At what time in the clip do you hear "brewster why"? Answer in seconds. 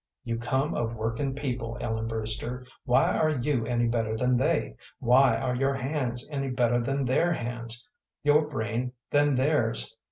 2.07-3.15